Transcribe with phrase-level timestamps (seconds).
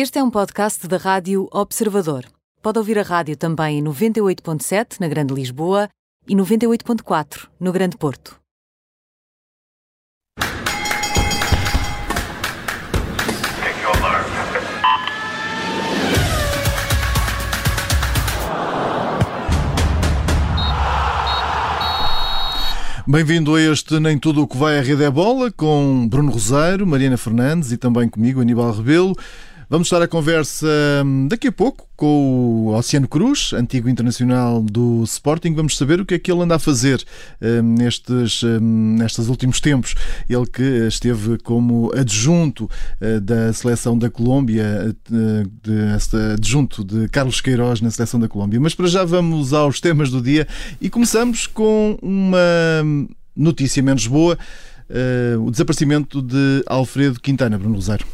[0.00, 2.24] Este é um podcast da Rádio Observador.
[2.62, 5.88] Pode ouvir a rádio também em 98.7 na Grande Lisboa
[6.28, 8.38] e 98.4 no Grande Porto.
[23.04, 26.86] Bem-vindo a este Nem Tudo o que vai à Rede é Bola com Bruno Rosário,
[26.86, 29.16] Mariana Fernandes e também comigo, Aníbal Rebelo.
[29.70, 30.66] Vamos estar a conversa
[31.04, 35.52] hum, daqui a pouco com o Oceano Cruz, antigo internacional do Sporting.
[35.52, 37.04] Vamos saber o que é que ele anda a fazer
[37.42, 39.94] hum, nestes, hum, nestes últimos tempos.
[40.26, 47.82] Ele que esteve como adjunto uh, da seleção da Colômbia, de, adjunto de Carlos Queiroz
[47.82, 48.58] na seleção da Colômbia.
[48.58, 50.48] Mas para já vamos aos temas do dia
[50.80, 52.38] e começamos com uma
[53.36, 54.38] notícia menos boa.
[54.88, 58.06] Uh, o desaparecimento de Alfredo Quintana, Bruno Rosário.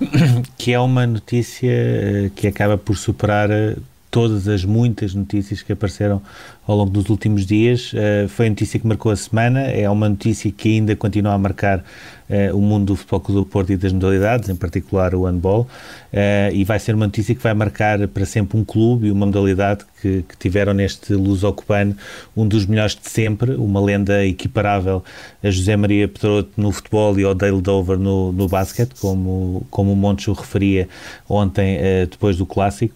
[0.58, 3.76] que é uma notícia eh, que acaba por superar eh,
[4.12, 6.20] todas as muitas notícias que apareceram
[6.66, 7.94] ao longo dos últimos dias.
[7.94, 11.38] Uh, foi a notícia que marcou a semana, é uma notícia que ainda continua a
[11.38, 15.62] marcar uh, o mundo do Futebol do Porto e das modalidades, em particular o handball,
[15.62, 19.24] uh, e vai ser uma notícia que vai marcar para sempre um clube e uma
[19.24, 21.96] modalidade que, que tiveram neste Luso-Cubano
[22.36, 25.02] um dos melhores de sempre, uma lenda equiparável
[25.42, 29.92] a José Maria Pedroto no futebol e ao Dale Dover no, no basquete, como, como
[29.92, 30.86] o Montes referia
[31.26, 31.78] ontem,
[32.10, 32.94] depois do Clássico.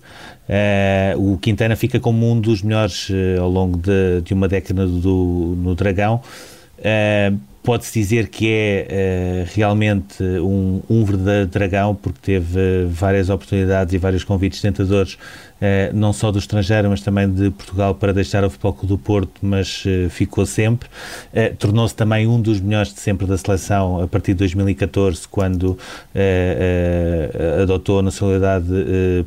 [0.49, 4.87] Uh, o Quintana fica como um dos melhores uh, ao longo de, de, uma década
[4.87, 6.21] do, no Dragão.
[6.79, 13.99] Uh, Pode-se dizer que é realmente um, um verdadeiro dragão, porque teve várias oportunidades e
[13.99, 15.19] vários convites tentadores
[15.59, 18.99] eh, não só do estrangeiro, mas também de Portugal para deixar o Futebol Clube do
[18.99, 20.89] Porto, mas eh, ficou sempre.
[21.33, 25.79] Eh, tornou-se também um dos melhores de sempre da seleção a partir de 2014, quando
[27.63, 28.67] adotou a nacionalidade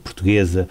[0.04, 0.68] portuguesa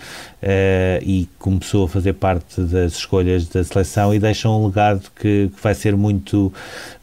[1.03, 5.63] e começou a fazer parte das escolhas da seleção e deixa um legado que, que
[5.63, 6.53] vai ser muito,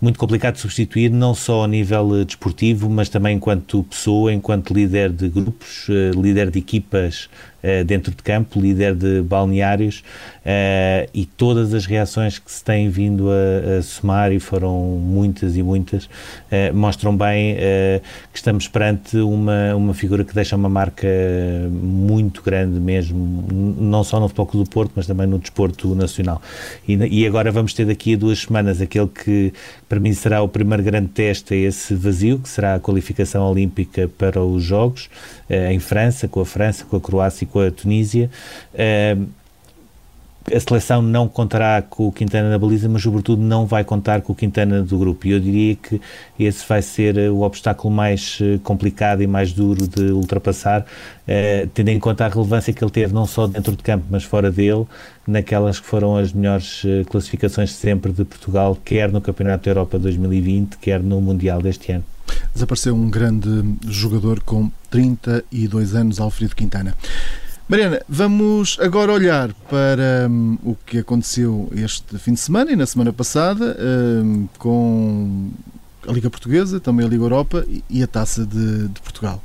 [0.02, 5.12] muito complicado de substituir, não só a nível desportivo, mas também enquanto pessoa, enquanto líder
[5.12, 7.30] de grupos, líder de equipas
[7.62, 10.04] eh, dentro de campo, líder de balneários,
[10.45, 15.57] uh, e todas as reações que se têm vindo a, a somar, e foram muitas
[15.57, 17.56] e muitas, uh, mostram bem
[18.31, 21.07] que estamos perante uma, uma figura que deixa uma marca
[21.72, 26.41] muito grande mesmo, não só no Futebol do Porto, mas também no desporto nacional.
[26.88, 29.53] E, e agora vamos ter daqui a duas semanas aquele que
[29.88, 34.09] para mim será o primeiro grande teste a esse vazio, que será a qualificação olímpica
[34.17, 35.09] para os Jogos,
[35.50, 38.29] em França, com a França, com a Croácia e com a Tunísia.
[40.53, 44.31] A seleção não contará com o Quintana na baliza, mas sobretudo não vai contar com
[44.31, 45.25] o Quintana do grupo.
[45.25, 46.00] E eu diria que
[46.39, 50.85] esse vai ser o obstáculo mais eh, complicado e mais duro de ultrapassar,
[51.28, 54.23] eh, tendo em conta a relevância que ele teve não só dentro de campo, mas
[54.23, 54.85] fora dele,
[55.28, 59.97] naquelas que foram as melhores eh, classificações sempre de Portugal, quer no Campeonato da Europa
[59.97, 62.03] 2020, quer no Mundial deste ano.
[62.53, 63.50] Desapareceu um grande
[63.88, 66.95] jogador com 32 anos, Alfredo Quintana.
[67.68, 72.86] Mariana, vamos agora olhar para um, o que aconteceu este fim de semana e na
[72.86, 73.76] semana passada
[74.24, 75.50] um, com
[76.08, 79.42] a Liga Portuguesa, também a Liga Europa e a Taça de, de Portugal.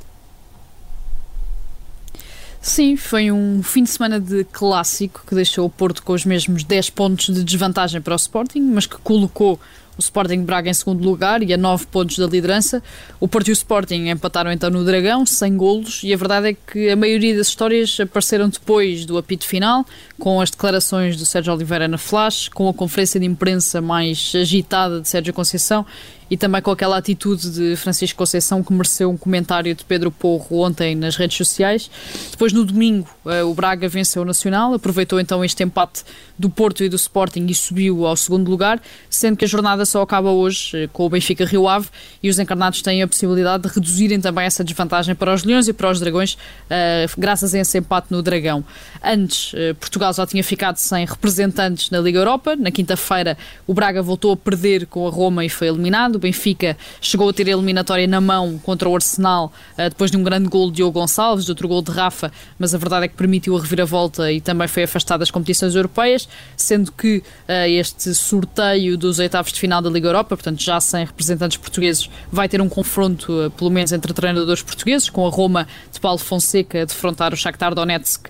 [2.61, 6.63] Sim, foi um fim de semana de clássico que deixou o Porto com os mesmos
[6.63, 9.59] 10 pontos de desvantagem para o Sporting, mas que colocou
[9.97, 12.81] o Sporting Braga em segundo lugar e a 9 pontos da liderança.
[13.19, 16.53] O Porto e o Sporting empataram então no Dragão, sem golos, e a verdade é
[16.53, 19.85] que a maioria das histórias apareceram depois do apito final,
[20.19, 25.01] com as declarações do Sérgio Oliveira na Flash, com a conferência de imprensa mais agitada
[25.01, 25.85] de Sérgio Conceição
[26.31, 30.61] e também com aquela atitude de Francisco Conceição que mereceu um comentário de Pedro Porro
[30.61, 31.91] ontem nas redes sociais.
[32.31, 36.05] Depois, no domingo, eh, o Braga venceu o Nacional, aproveitou então este empate
[36.39, 40.01] do Porto e do Sporting e subiu ao segundo lugar, sendo que a jornada só
[40.01, 41.89] acaba hoje eh, com o Benfica Rio Ave
[42.23, 45.73] e os encarnados têm a possibilidade de reduzirem também essa desvantagem para os Leões e
[45.73, 46.37] para os Dragões,
[46.69, 48.63] eh, graças a esse empate no Dragão.
[49.03, 52.55] Antes, Portugal já tinha ficado sem representantes na Liga Europa.
[52.55, 56.19] Na quinta-feira, o Braga voltou a perder com a Roma e foi eliminado.
[56.19, 60.23] Benfica chegou a ter a eliminatória na mão contra o Arsenal uh, depois de um
[60.23, 63.15] grande gol de Diogo Gonçalves, de outro gol de Rafa, mas a verdade é que
[63.15, 68.97] permitiu a reviravolta e também foi afastado das competições europeias, sendo que uh, este sorteio
[68.97, 72.69] dos oitavos de final da Liga Europa, portanto já sem representantes portugueses, vai ter um
[72.69, 77.37] confronto, pelo menos entre treinadores portugueses, com a Roma de Paulo Fonseca a defrontar o
[77.37, 78.29] Shakhtar Donetsk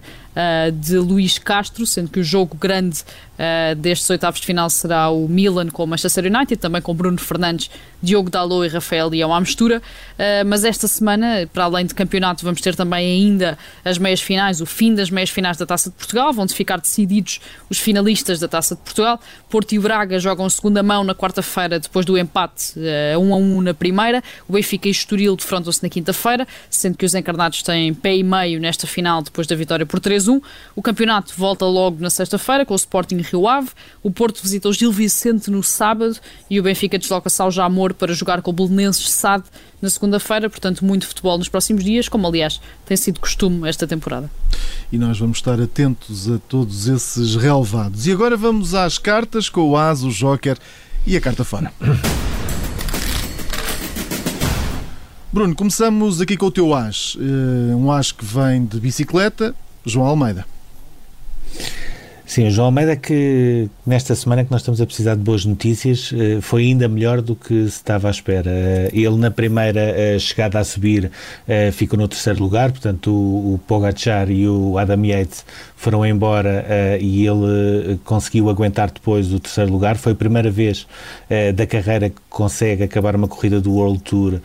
[0.74, 3.04] de Luís Castro, sendo que o jogo grande
[3.42, 7.18] uh, destes oitavos de final será o Milan com o Manchester United, também com Bruno
[7.20, 7.72] Fernandes,
[8.02, 9.80] Diogo Dalot e Rafael Leão à mistura.
[9.80, 14.62] Uh, mas esta semana, para além de campeonato, vamos ter também ainda as meias finais,
[14.62, 17.40] o fim das meias finais da Taça de Portugal, vão ficar decididos
[17.70, 19.20] os finalistas da Taça de Portugal.
[19.50, 22.74] Porto e Braga jogam segunda mão na quarta-feira, depois do empate
[23.16, 24.24] uh, 1 a 1 na primeira.
[24.48, 28.60] O Benfica e Estoril defrontam-se na quinta-feira, sendo que os encarnados têm pé e meio
[28.60, 30.42] nesta final depois da vitória por 3-1.
[30.76, 33.70] O campeonato volta logo na sexta-feira com o Sporting Rio Ave.
[34.04, 36.18] O Porto visita o Gil Vicente no sábado
[36.50, 39.44] e o Benfica desloca-se ao Jamor para jogar com o Belenenses SAD
[39.82, 40.50] na segunda-feira.
[40.50, 44.30] Portanto, muito futebol nos próximos dias, como aliás tem sido costume esta temporada.
[44.92, 48.06] E nós vamos estar atentos a todos esses relevados.
[48.08, 50.58] E agora vamos às cartas com o As, o Joker
[51.06, 51.72] e a carta fora.
[55.34, 57.18] Bruno, começamos aqui com o teu As.
[57.18, 59.56] Eh, um As que vem de bicicleta,
[59.86, 60.46] João Almeida.
[62.32, 66.40] Sim, João Almeida que nesta semana que nós estamos a precisar de boas notícias eh,
[66.40, 68.50] foi ainda melhor do que se estava à espera.
[68.50, 71.12] Eh, ele na primeira eh, chegada a subir
[71.74, 75.44] ficou no terceiro lugar, portanto o, Pogacar e o Adam Yates
[75.76, 76.66] foram embora
[77.02, 79.98] e ele conseguiu aguentar depois o terceiro lugar.
[79.98, 80.88] Foi a primeira vez
[81.56, 84.40] da carreira que consegue acabar uma corrida do World Tour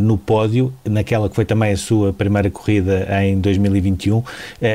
[0.00, 4.22] no pódio, naquela que foi também a sua primeira corrida em 2021.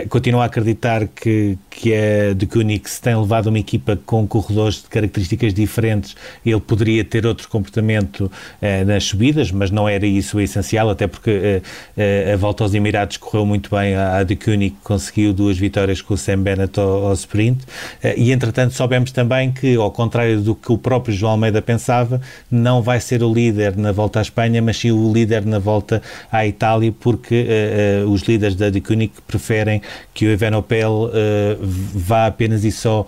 [0.10, 4.90] Continua a acreditar que, que é de Kunix tem levado uma equipa com corredores de
[4.90, 6.16] características diferentes,
[6.46, 11.08] ele poderia ter outro comportamento eh, nas subidas, mas não era isso o essencial, até
[11.08, 11.62] porque eh,
[11.98, 13.96] eh, a volta aos Emirados correu muito bem.
[13.96, 17.64] A, de Koenig conseguiu duas vitórias com o Sam Bennett ao, ao sprint,
[18.18, 22.82] e entretanto soubemos também que, ao contrário do que o próprio João Almeida pensava, não
[22.82, 26.46] vai ser o líder na volta à Espanha, mas sim o líder na volta à
[26.46, 27.48] Itália, porque
[28.08, 29.82] os líderes da de Koenig preferem
[30.14, 31.12] que o Evenopel
[31.94, 33.06] vá apenas e só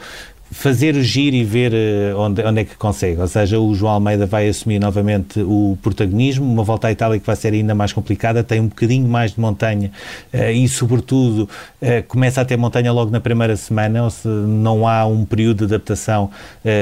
[0.51, 3.19] fazer o giro e ver eh, onde, onde é que consegue.
[3.19, 7.25] Ou seja, o João Almeida vai assumir novamente o protagonismo, uma volta à Itália que
[7.25, 9.91] vai ser ainda mais complicada, tem um bocadinho mais de montanha
[10.31, 11.49] eh, e, sobretudo,
[11.81, 15.67] eh, começa a ter montanha logo na primeira semana, ou se não há um período
[15.67, 16.29] de adaptação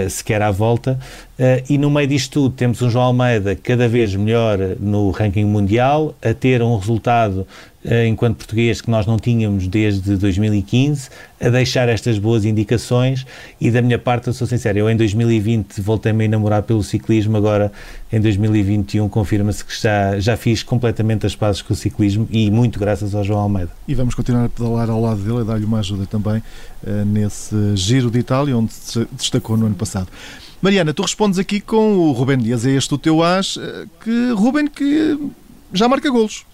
[0.10, 1.00] sequer à volta.
[1.70, 6.16] e no meio disto tudo, temos um João Almeida cada vez melhor no ranking mundial,
[6.24, 7.46] a ter um resultado
[8.08, 11.10] enquanto português que nós não tínhamos desde 2015,
[11.40, 13.26] a deixar estas boas indicações
[13.60, 17.38] e da minha parte eu sou sincero, eu em 2020 voltei-me a enamorar pelo ciclismo,
[17.38, 17.72] agora
[18.12, 22.80] em 2021 confirma-se que já, já fiz completamente as pazes com o ciclismo e muito
[22.80, 23.72] graças ao João Almeida.
[23.88, 26.38] E vamos continuar a pedalar ao lado dele e dar-lhe uma ajuda também
[26.84, 30.08] uh, nesse Giro de Itália, onde se destacou no ano passado.
[30.62, 34.32] Mariana, tu respondes aqui com o Ruben Dias, é este o teu as, eh, que
[34.32, 35.20] Ruben que
[35.72, 36.46] já marca golos.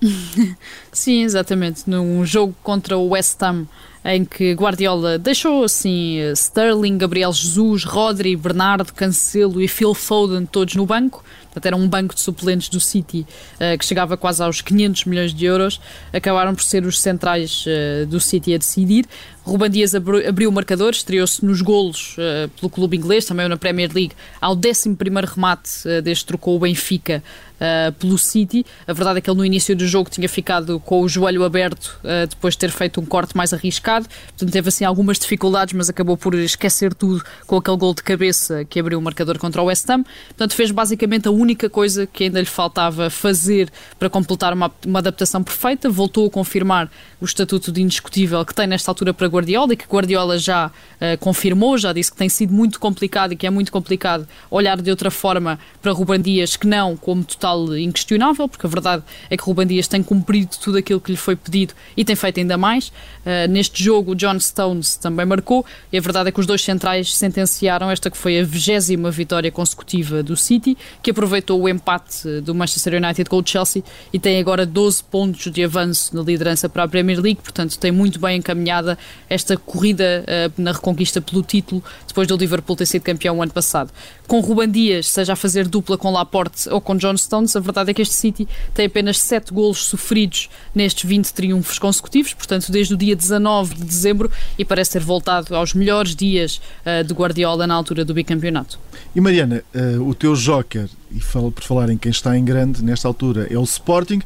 [0.92, 1.88] Sim, exatamente.
[1.88, 3.66] Num jogo contra o West Ham,
[4.04, 10.74] em que Guardiola deixou assim Sterling, Gabriel Jesus, Rodri, Bernardo, Cancelo e Phil Foden todos
[10.76, 11.24] no banco.
[11.46, 15.32] Portanto, era um banco de suplentes do City uh, que chegava quase aos 500 milhões
[15.32, 15.80] de euros.
[16.12, 19.06] Acabaram por ser os centrais uh, do City a decidir.
[19.46, 23.88] Ruban Dias abriu o marcador, estreou-se nos golos uh, pelo clube inglês, também na Premier
[23.94, 27.22] League, ao 11 remate, uh, desde trocou o Benfica
[27.54, 28.66] uh, pelo City.
[28.88, 31.96] A verdade é que ele no início do jogo tinha ficado com o joelho aberto
[32.28, 36.16] depois de ter feito um corte mais arriscado, portanto teve assim algumas dificuldades, mas acabou
[36.16, 39.88] por esquecer tudo com aquele gol de cabeça que abriu o marcador contra o West
[39.88, 40.04] Ham.
[40.28, 44.98] Portanto fez basicamente a única coisa que ainda lhe faltava fazer para completar uma, uma
[44.98, 46.90] adaptação perfeita, voltou a confirmar
[47.20, 51.18] o estatuto de indiscutível que tem nesta altura para Guardiola e que Guardiola já uh,
[51.18, 54.90] confirmou, já disse que tem sido muito complicado e que é muito complicado olhar de
[54.90, 59.44] outra forma para Ruban Dias que não como total inquestionável, porque a verdade é que
[59.44, 62.88] Ruban Dias tem cumprido tudo aquilo que lhe foi pedido e tem feito ainda mais.
[62.88, 66.62] Uh, neste jogo, o John Stones também marcou e a verdade é que os dois
[66.62, 72.40] centrais sentenciaram esta que foi a vigésima vitória consecutiva do City, que aproveitou o empate
[72.40, 76.68] do Manchester United com o Chelsea e tem agora 12 pontos de avanço na liderança
[76.68, 78.98] para a Premier League, portanto tem muito bem encaminhada
[79.28, 83.52] esta corrida uh, na reconquista pelo título, depois do Liverpool ter sido campeão o ano
[83.52, 83.90] passado.
[84.26, 87.90] Com Ruban Dias, seja a fazer dupla com Laporte ou com John Stones, a verdade
[87.90, 92.94] é que este City tem apenas 7 golos sofridos nestes 20 triunfos consecutivos, portanto desde
[92.94, 97.66] o dia 19 de dezembro e parece ter voltado aos melhores dias uh, de Guardiola
[97.66, 98.78] na altura do bicampeonato.
[99.14, 102.84] E Mariana, uh, o teu joker, e falo por falar em quem está em grande
[102.84, 104.20] nesta altura, é o Sporting,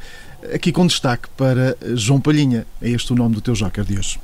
[0.54, 2.66] aqui com destaque para João Palhinha.
[2.80, 4.18] É este o nome do teu joker de hoje.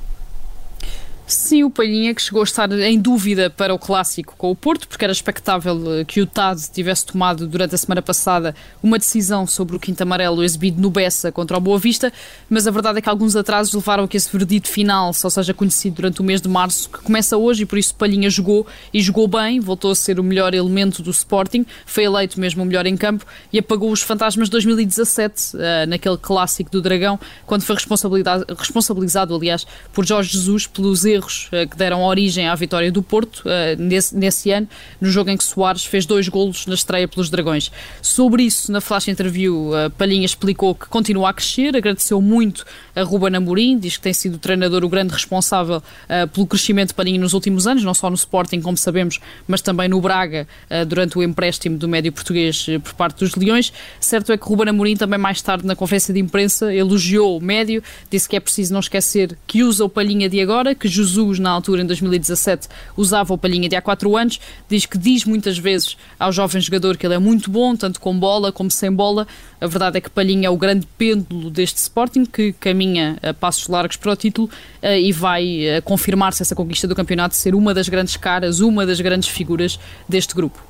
[1.29, 4.87] Sim, o Palhinha que chegou a estar em dúvida para o clássico com o Porto,
[4.87, 9.45] porque era expectável eh, que o TAD tivesse tomado durante a semana passada uma decisão
[9.45, 12.13] sobre o quinto amarelo exibido no Bessa contra o Boa Vista,
[12.49, 15.53] mas a verdade é que alguns atrasos levaram a que esse verdito final só seja
[15.53, 19.01] conhecido durante o mês de março, que começa hoje e por isso Palhinha jogou e
[19.01, 22.85] jogou bem, voltou a ser o melhor elemento do Sporting, foi eleito mesmo o melhor
[22.85, 27.75] em campo e apagou os fantasmas de 2017, eh, naquele clássico do Dragão, quando foi
[27.75, 33.03] responsabilizado, aliás, por Jorge Jesus pelos erros erros uh, que deram origem à vitória do
[33.03, 34.67] Porto uh, nesse, nesse, ano,
[35.01, 37.71] no jogo em que Soares fez dois golos na estreia pelos Dragões.
[38.01, 43.03] Sobre isso, na flash interview, uh, Palhinha explicou que continua a crescer, agradeceu muito a
[43.03, 45.81] Ruben Amorim, diz que tem sido o treinador o grande responsável
[46.33, 49.87] pelo crescimento de Palhinha nos últimos anos, não só no Sporting, como sabemos, mas também
[49.87, 50.47] no Braga,
[50.87, 53.71] durante o empréstimo do médio português por parte dos Leões.
[53.99, 57.83] Certo é que Ruben Amorim também mais tarde na conferência de imprensa elogiou o médio,
[58.09, 61.49] disse que é preciso não esquecer que usa o Palhinha de agora, que Jesus, na
[61.49, 65.97] altura, em 2017, usava o palhinha de há 4 anos, diz que diz muitas vezes
[66.19, 69.27] ao jovem jogador que ele é muito bom, tanto com bola como sem bola.
[69.59, 73.67] A verdade é que Palhinha é o grande pêndulo deste Sporting, que caminha a passos
[73.67, 74.49] largos para o título
[74.81, 78.85] eh, e vai eh, confirmar-se essa conquista do campeonato ser uma das grandes caras, uma
[78.85, 80.63] das grandes figuras deste grupo.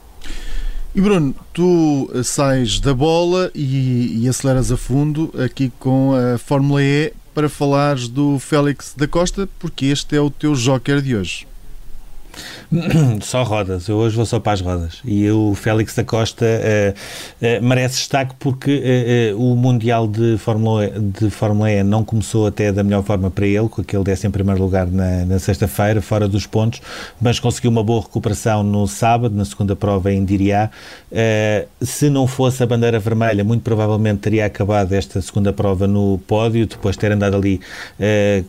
[0.96, 6.38] E Bruno, tu eh, sais da bola e, e, aceleras a fundo aqui com a
[6.38, 11.16] Fórmula E para falares do Félix da Costa, porque este é o teu joker de
[11.16, 11.46] hoje.
[13.22, 15.00] Só rodas, eu hoje vou só para as rodas.
[15.06, 16.92] E o Félix da Costa uh,
[17.46, 22.48] uh, merece destaque porque uh, o Mundial de Fórmula, e, de Fórmula E não começou
[22.48, 26.28] até da melhor forma para ele, com aquele décimo primeiro lugar na, na sexta-feira, fora
[26.28, 26.82] dos pontos,
[27.22, 30.70] mas conseguiu uma boa recuperação no sábado, na segunda prova em Diriá.
[31.82, 36.68] se não fosse a bandeira vermelha, muito provavelmente teria acabado esta segunda prova no pódio,
[36.68, 37.62] depois de ter andado ali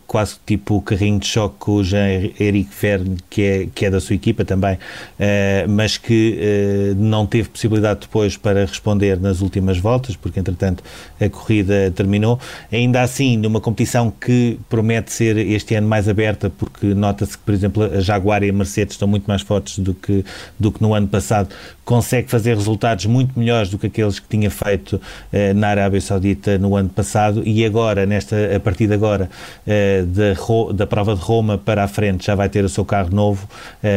[0.06, 4.16] quase tipo carrinho de choque com o Jean-Éric Verne, que é, que é da sua
[4.16, 4.76] equipa também,
[5.20, 10.82] eh, mas que eh, não teve possibilidade depois para responder nas últimas voltas, porque entretanto
[11.20, 12.40] a corrida terminou.
[12.72, 17.54] Ainda assim, numa competição que promete ser este ano mais aberta, porque nota-se que, por
[17.54, 20.24] exemplo, a Jaguar e a Mercedes estão muito mais fortes do que,
[20.58, 21.48] do que no ano passado,
[21.84, 25.00] consegue fazer resultados muito melhores do que aqueles que tinha feito
[25.32, 29.30] eh, na Arábia Saudita no ano passado e agora, nesta, a partir de agora,
[29.64, 33.48] da, da prova de Roma para a frente, já vai ter o seu carro novo,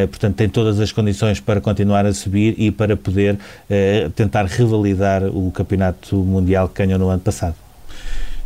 [0.09, 5.23] portanto tem todas as condições para continuar a subir e para poder uh, tentar revalidar
[5.25, 7.55] o campeonato mundial que ganhou no ano passado.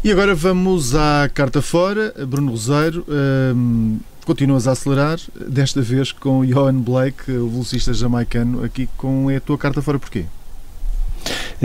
[0.03, 3.03] E agora vamos à carta fora, Bruno Roseiro.
[3.07, 9.29] Um, ehm, continuas a acelerar, desta vez com Johan Blake, o velocista jamaicano, aqui com
[9.29, 10.25] a tua carta fora porquê?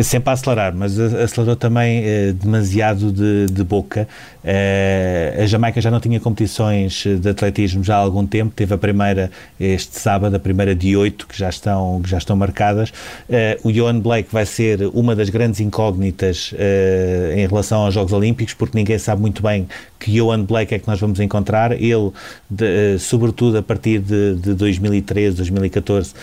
[0.02, 4.06] Sempre a acelerar, mas acelerou também eh, demasiado de, de boca.
[4.42, 8.78] Eh, a Jamaica já não tinha competições de atletismo já há algum tempo, teve a
[8.78, 12.92] primeira este sábado, a primeira de oito que já estão, que já estão marcadas.
[13.28, 18.12] Eh, o Johan Blake vai ser uma das grandes incógnitas eh, em relação aos Jogos
[18.12, 19.68] Olímpicos, porque ninguém sabe muito bem
[19.98, 21.72] que Johan Blake é que nós vamos encontrar.
[21.72, 22.10] Ele,
[22.48, 26.14] de, sobretudo a partir de, de 2013, 2014,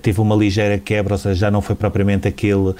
[0.00, 2.74] teve uma ligeira quebra, ou seja, já não foi propriamente aquele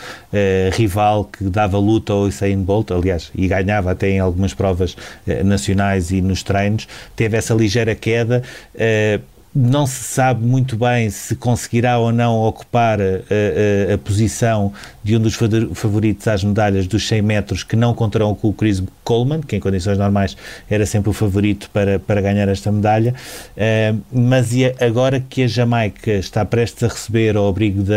[0.73, 5.43] rival que dava luta ao Usain Bolt, aliás, e ganhava até em algumas provas eh,
[5.43, 8.43] nacionais e nos treinos, teve essa ligeira queda.
[8.75, 9.21] Eh,
[9.55, 14.73] não se sabe muito bem se conseguirá ou não ocupar a, eh, a, a, posição
[15.05, 15.35] de um dos
[15.75, 19.61] favoritos às medalhas dos 100 metros que não contarão com o Chris Coleman, que em
[19.61, 20.35] condições normais
[20.69, 23.15] era sempre o favorito para, para ganhar esta medalha.
[23.55, 27.95] Uh, mas agora que a Jamaica está prestes a receber ao abrigo da,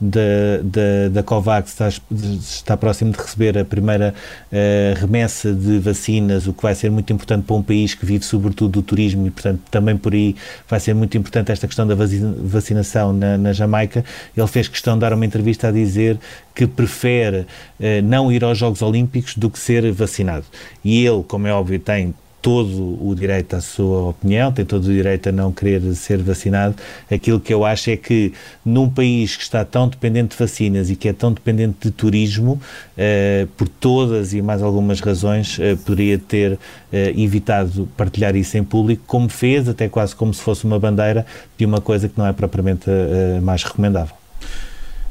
[0.00, 0.20] da,
[0.62, 4.14] da, da COVAX, está, está próximo de receber a primeira
[4.50, 8.24] uh, remessa de vacinas, o que vai ser muito importante para um país que vive
[8.24, 10.34] sobretudo do turismo e, portanto, também por aí
[10.66, 14.02] vai ser muito importante esta questão da vacinação na, na Jamaica.
[14.34, 16.05] Ele fez questão de dar uma entrevista a dizer
[16.54, 17.46] que prefere
[17.80, 20.44] eh, não ir aos Jogos Olímpicos do que ser vacinado.
[20.84, 22.14] E ele, como é óbvio, tem
[22.46, 26.76] todo o direito à sua opinião, tem todo o direito a não querer ser vacinado.
[27.10, 28.32] Aquilo que eu acho é que
[28.64, 32.60] num país que está tão dependente de vacinas e que é tão dependente de turismo,
[32.96, 36.56] eh, por todas e mais algumas razões, eh, poderia ter
[36.92, 41.26] eh, evitado partilhar isso em público, como fez, até quase como se fosse uma bandeira
[41.58, 44.14] de uma coisa que não é propriamente eh, mais recomendável.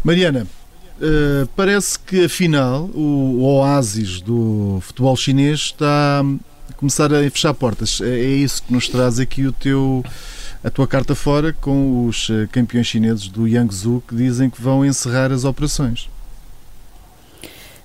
[0.06, 0.48] Mariana,
[0.98, 6.24] Uh, parece que afinal o, o oásis do futebol chinês está
[6.78, 8.00] começar a fechar portas.
[8.02, 10.04] É, é isso que nos traz aqui o teu
[10.64, 14.84] a tua carta fora com os eh, campeões chineses do Yangzhou que dizem que vão
[14.84, 16.10] encerrar as operações.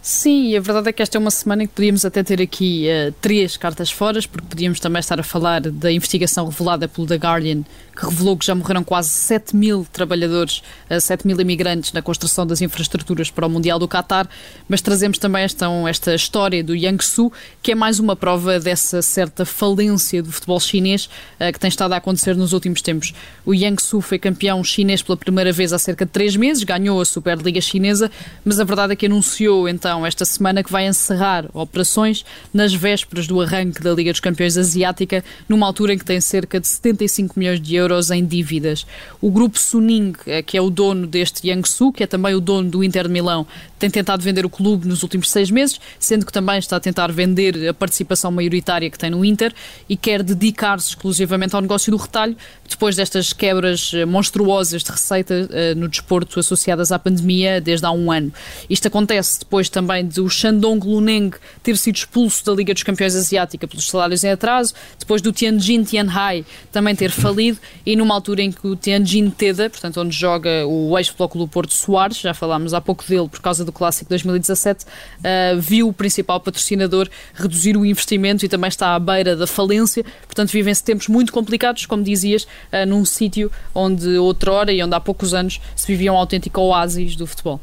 [0.02, 2.86] Sim, a verdade é que esta é uma semana em que podíamos até ter aqui
[2.88, 7.16] uh, três cartas fora, porque podíamos também estar a falar da investigação revelada pelo The
[7.16, 7.64] Guardian,
[7.94, 12.46] que revelou que já morreram quase 7 mil trabalhadores, uh, 7 mil imigrantes na construção
[12.46, 14.26] das infraestruturas para o Mundial do Qatar,
[14.66, 17.30] mas trazemos também esta, esta história do Jiangsu,
[17.62, 21.92] que é mais uma prova dessa certa falência do futebol chinês uh, que tem estado
[21.92, 23.12] a acontecer nos últimos tempos.
[23.44, 27.04] O Jiangsu foi campeão chinês pela primeira vez há cerca de três meses, ganhou a
[27.04, 28.10] Superliga Chinesa,
[28.42, 33.26] mas a verdade é que anunciou então esta semana que vai encerrar operações nas vésperas
[33.26, 37.38] do arranque da Liga dos Campeões Asiática, numa altura em que tem cerca de 75
[37.38, 38.86] milhões de euros em dívidas.
[39.20, 42.70] O grupo Suning, eh, que é o dono deste Jiangsu, que é também o dono
[42.70, 43.46] do Inter de Milão,
[43.78, 47.10] tem tentado vender o clube nos últimos seis meses, sendo que também está a tentar
[47.10, 49.52] vender a participação maioritária que tem no Inter
[49.88, 52.36] e quer dedicar-se exclusivamente ao negócio do retalho,
[52.68, 57.90] depois destas quebras eh, monstruosas de receita uh, no desporto associadas à pandemia desde há
[57.90, 58.32] um ano.
[58.68, 63.16] Isto acontece depois também também do Shandong Luneng ter sido expulso da Liga dos Campeões
[63.16, 68.42] Asiática pelos salários em atraso, depois do Tianjin Tianhai também ter falido e numa altura
[68.42, 72.80] em que o Tianjin Teda, portanto onde joga o ex-Flóculo Porto Soares, já falámos há
[72.80, 78.44] pouco dele por causa do Clássico 2017, uh, viu o principal patrocinador reduzir o investimento
[78.44, 82.86] e também está à beira da falência, portanto vivem-se tempos muito complicados, como dizias, uh,
[82.86, 87.26] num sítio onde outrora e onde há poucos anos se vivia um autêntico oásis do
[87.26, 87.58] futebol.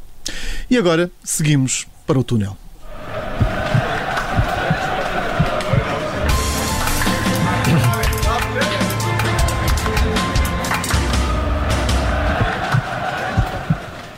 [0.69, 2.57] E agora seguimos para o túnel.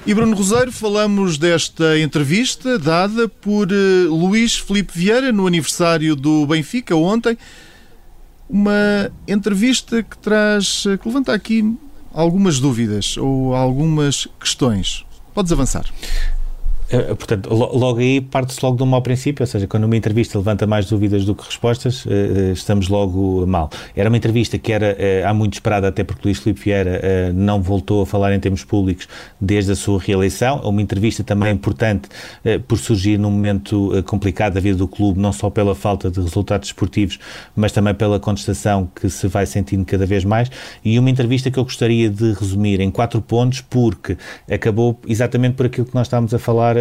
[0.05, 6.47] E Bruno Roseiro, falamos desta entrevista dada por uh, Luís Felipe Vieira no aniversário do
[6.47, 7.37] Benfica ontem.
[8.49, 11.77] Uma entrevista que traz, que levanta aqui
[12.11, 15.05] algumas dúvidas ou algumas questões.
[15.31, 15.85] Podes avançar.
[16.91, 20.37] Eh, portanto, logo aí parte-se logo de um mau princípio, ou seja, quando uma entrevista
[20.37, 23.69] levanta mais dúvidas do que respostas, eh, eh, estamos logo mal.
[23.95, 28.01] Era uma entrevista que era há muito esperada, até porque Luís Filipe Vieira não voltou
[28.01, 29.07] a falar em termos públicos
[29.39, 30.61] desde a sua reeleição.
[30.63, 32.09] É uma entrevista também importante
[32.67, 36.69] por surgir num momento complicado da vida do clube, não só pela falta de resultados
[36.69, 37.19] esportivos,
[37.55, 40.49] mas também pela contestação que se vai sentindo cada vez mais.
[40.83, 44.17] E uma entrevista que eu gostaria de resumir em quatro pontos, porque
[44.49, 46.78] acabou exatamente por aquilo que nós estávamos a falar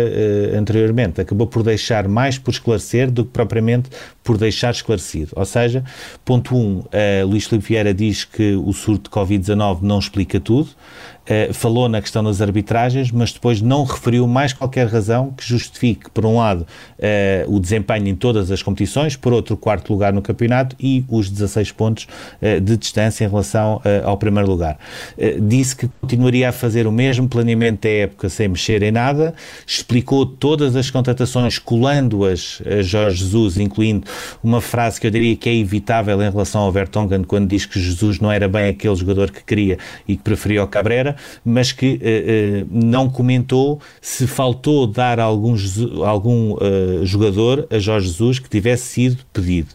[0.56, 1.20] anteriormente.
[1.20, 3.90] Acabou por deixar mais por esclarecer do que propriamente
[4.28, 5.32] por deixar esclarecido.
[5.34, 5.82] Ou seja,
[6.22, 10.38] ponto 1, um, uh, Luís Filipe Vieira diz que o surto de Covid-19 não explica
[10.38, 10.68] tudo.
[10.68, 16.10] Uh, falou na questão das arbitragens, mas depois não referiu mais qualquer razão que justifique,
[16.10, 16.66] por um lado,
[16.98, 21.02] uh, o desempenho em todas as competições, por outro, o quarto lugar no campeonato e
[21.08, 22.06] os 16 pontos
[22.40, 24.78] de distância em relação ao primeiro lugar.
[25.42, 29.34] disse que continuaria a fazer o mesmo planeamento da época sem mexer em nada,
[29.66, 34.06] explicou todas as contratações, colando-as a Jorge Jesus, incluindo
[34.42, 37.80] uma frase que eu diria que é evitável em relação ao Vertonghen, quando diz que
[37.80, 41.94] Jesus não era bem aquele jogador que queria e que preferia o Cabrera, mas que
[41.94, 45.54] uh, uh, não comentou se faltou dar algum,
[46.04, 49.68] algum uh, jogador a Jorge Jesus que tivesse sido pedido.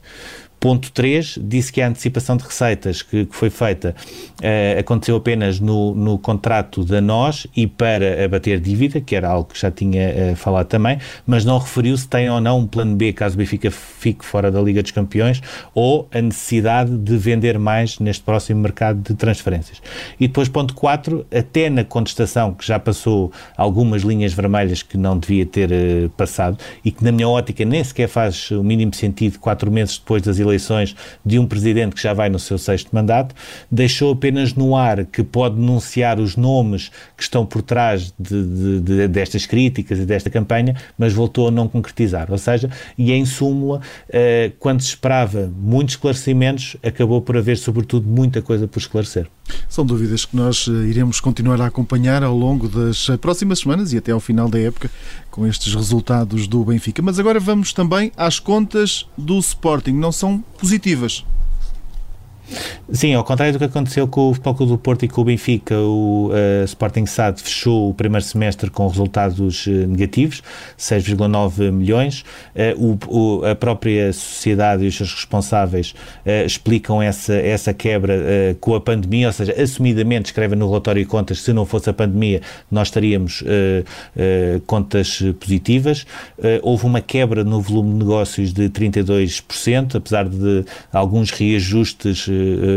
[0.63, 3.93] Ponto 3, disse que a antecipação de receitas que, que foi feita
[4.39, 9.49] uh, aconteceu apenas no, no contrato da nós e para abater dívida, que era algo
[9.51, 12.95] que já tinha uh, falado também, mas não referiu se tem ou não um plano
[12.95, 15.41] B caso o Benfica fique fora da Liga dos Campeões
[15.75, 19.81] ou a necessidade de vender mais neste próximo mercado de transferências.
[20.17, 25.19] E depois, ponto 4, até na contestação que já passou algumas linhas vermelhas que não
[25.19, 29.39] devia ter uh, passado e que, na minha ótica, nem sequer faz o mínimo sentido
[29.39, 32.89] quatro meses depois das eleições eleições de um presidente que já vai no seu sexto
[32.93, 33.35] mandato,
[33.69, 38.79] deixou apenas no ar que pode denunciar os nomes que estão por trás de, de,
[38.79, 42.31] de, destas críticas e desta campanha, mas voltou a não concretizar.
[42.31, 48.07] Ou seja, e em súmula, eh, quando se esperava muitos esclarecimentos, acabou por haver, sobretudo,
[48.07, 49.27] muita coisa por esclarecer.
[49.67, 53.91] São dúvidas que nós eh, iremos continuar a acompanhar ao longo das eh, próximas semanas
[53.91, 54.89] e até ao final da época
[55.29, 57.01] com estes resultados do Benfica.
[57.01, 59.93] Mas agora vamos também às contas do Sporting.
[59.93, 61.25] Não são positivas.
[62.91, 65.75] Sim, ao contrário do que aconteceu com o Futebol do Porto e com o Benfica,
[65.79, 70.43] o uh, Sporting SAD fechou o primeiro semestre com resultados uh, negativos,
[70.77, 72.25] 6,9 milhões.
[72.53, 75.95] Uh, o, o, a própria sociedade e os seus responsáveis
[76.45, 81.39] explicam essa, essa quebra com a pandemia, ou seja, assumidamente escrevem no relatório de contas
[81.39, 83.43] se não fosse a pandemia nós teríamos
[84.65, 86.05] contas positivas.
[86.61, 92.27] houve uma quebra no volume de negócios de 32%, apesar de alguns reajustes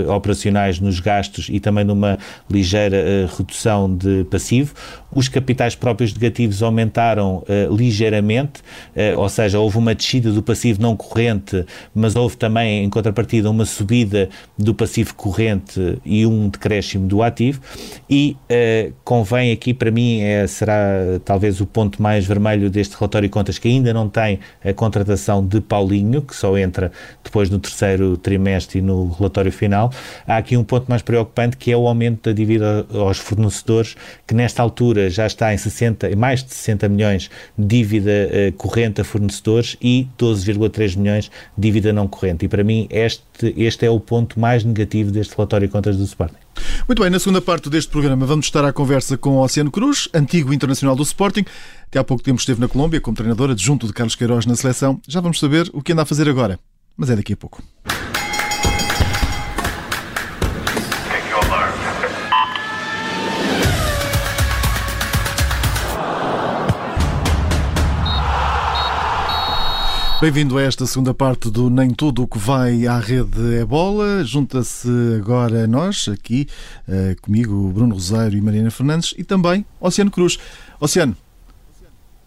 [0.08, 2.18] operacionais nos gastos e também numa
[2.50, 4.74] ligeira uh, redução de passivo
[5.16, 8.60] os capitais próprios negativos aumentaram uh, ligeiramente,
[8.94, 13.50] uh, ou seja, houve uma descida do passivo não corrente, mas houve também, em contrapartida,
[13.50, 17.62] uma subida do passivo corrente e um decréscimo do ativo.
[18.10, 20.76] E uh, convém aqui, para mim, é, será
[21.24, 25.42] talvez o ponto mais vermelho deste relatório de contas, que ainda não tem a contratação
[25.42, 26.92] de Paulinho, que só entra
[27.24, 29.90] depois no terceiro trimestre e no relatório final.
[30.26, 34.34] Há aqui um ponto mais preocupante que é o aumento da dívida aos fornecedores, que
[34.34, 39.04] nesta altura já está em 60, mais de 60 milhões de dívida uh, corrente a
[39.04, 42.44] fornecedores e 12,3 milhões de dívida não corrente.
[42.44, 46.04] E para mim este, este é o ponto mais negativo deste relatório de contas do
[46.04, 46.36] Sporting.
[46.88, 50.08] Muito bem, na segunda parte deste programa vamos estar à conversa com o Oceano Cruz,
[50.14, 51.44] antigo internacional do Sporting.
[51.86, 55.00] Até há pouco tempo esteve na Colômbia como treinador adjunto de Carlos Queiroz na seleção.
[55.06, 56.58] Já vamos saber o que anda a fazer agora,
[56.96, 57.62] mas é daqui a pouco.
[70.18, 74.24] Bem-vindo a esta segunda parte do Nem Tudo o que vai à rede é bola.
[74.24, 76.48] Junta-se agora a nós, aqui
[76.88, 80.38] uh, comigo, Bruno Rosário e Mariana Fernandes, e também Oceano Cruz.
[80.80, 81.14] Oceano.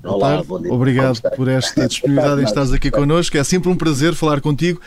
[0.03, 0.43] Olá.
[0.69, 3.35] Obrigado por esta disponibilidade em estares aqui connosco.
[3.35, 4.79] É sempre um prazer falar contigo.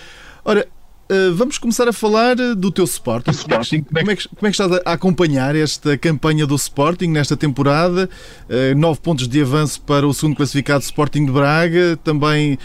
[0.45, 0.69] Ora,
[1.13, 3.33] eh, vamos começar a falar eh, do teu Sporting.
[3.33, 3.83] Sporting.
[3.83, 8.09] Como, é que, como é que estás a acompanhar esta campanha do Sporting nesta temporada?
[8.49, 12.59] Uh, nove pontos de avanço para o segundo classificado Sporting de Braga, também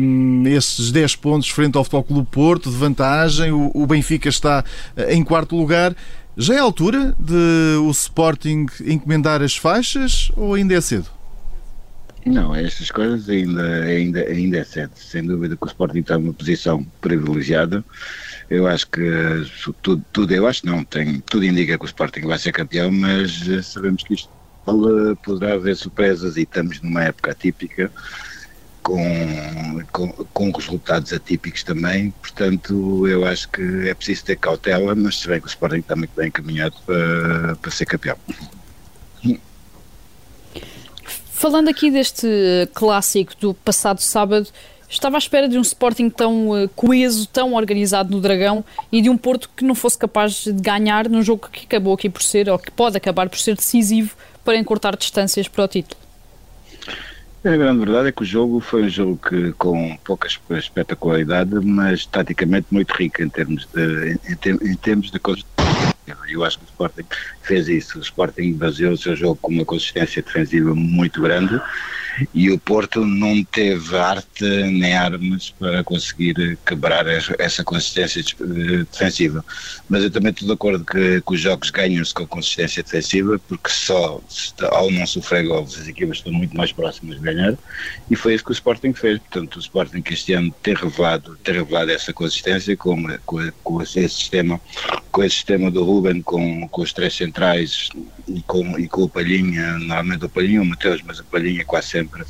[0.00, 3.52] um, esses 10 pontos frente ao Futebol Clube Porto de vantagem.
[3.52, 4.64] O, o Benfica está
[5.08, 5.94] em quarto lugar.
[6.36, 11.15] Já é a altura de o Sporting encomendar as faixas ou ainda é cedo?
[12.26, 14.98] Não, estas coisas ainda, ainda, ainda é certo.
[14.98, 17.84] Sem dúvida que o Sporting está numa posição privilegiada.
[18.50, 19.00] Eu acho que
[19.80, 23.48] tudo, tudo eu acho não, tem, tudo indica que o Sporting vai ser campeão, mas
[23.48, 24.28] eh, sabemos que isto
[25.22, 27.92] poderá haver surpresas e estamos numa época atípica.
[28.82, 35.18] Com, com, com, resultados atípicos também, portanto eu acho que é preciso ter cautela, mas
[35.18, 38.16] se bem que o Sporting está muito bem encaminhado para, para ser campeão.
[41.36, 42.26] Falando aqui deste
[42.72, 44.48] clássico do passado sábado,
[44.88, 49.10] estava à espera de um Sporting tão uh, coeso, tão organizado no Dragão e de
[49.10, 52.48] um Porto que não fosse capaz de ganhar num jogo que acabou aqui por ser,
[52.48, 56.00] ou que pode acabar por ser decisivo para encurtar distâncias para o título.
[57.44, 62.06] A grande verdade é que o jogo foi um jogo que, com pouca espetacularidade, mas
[62.06, 65.18] taticamente muito rico em termos de, em, em termos de
[66.28, 67.04] eu acho que o Sporting
[67.42, 67.98] fez isso.
[67.98, 71.60] O Sporting baseou o seu jogo com uma consistência defensiva muito grande
[72.32, 79.44] e o Porto não teve arte nem armas para conseguir quebrar essa consistência defensiva.
[79.88, 83.70] Mas eu também estou de acordo que, que os jogos ganham-se com consistência defensiva, porque
[83.70, 84.20] só
[84.70, 87.56] ao não sofrer gols as equipas estão muito mais próximas de ganhar
[88.10, 89.18] e foi isso que o Sporting fez.
[89.18, 94.08] Portanto, o Sporting este ano tem revelado, tem revelado essa consistência com, com, com esse
[94.08, 94.60] sistema,
[95.10, 97.88] com esse sistema do Ruben, com, com os três centrais
[98.28, 101.88] e com, e com o Palhinha, normalmente o Palhinha o Mateus, mas o Palhinha quase
[101.88, 102.22] sempre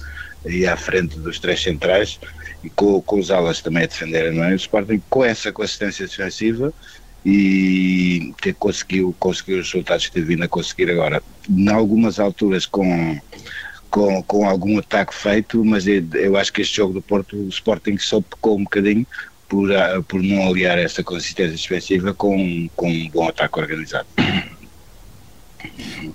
[0.44, 2.20] aí à frente dos três centrais
[2.62, 4.52] e com, com os alas também a defenderem, não é?
[4.52, 6.72] O Sporting com essa consistência defensiva
[7.24, 11.20] e ter conseguiu, conseguiu os resultados que teve vindo a conseguir agora.
[11.50, 13.20] Em algumas alturas com,
[13.90, 17.48] com, com algum ataque feito, mas eu, eu acho que este jogo do Porto, o
[17.48, 19.05] Sporting só pecou um bocadinho
[19.48, 19.70] por,
[20.09, 24.06] por não aliar essa consistência defensiva com, com um bom ataque organizado.